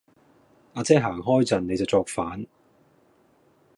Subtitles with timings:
[0.73, 2.43] 亞姐行開陣,你就作反